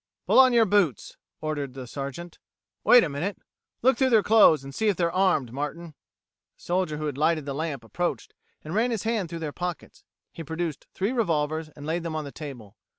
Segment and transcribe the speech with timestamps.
[0.25, 2.39] "Pull on your boots," ordered the Sergeant.
[2.83, 3.37] "Wait a minute!
[3.83, 5.93] Look through their clothes and see if they're armed, Martin."
[6.57, 8.33] The soldier who had lighted the lamp approached,
[8.63, 10.03] and ran his hands through their pockets.
[10.31, 12.77] He produced three revolvers and laid them on the table.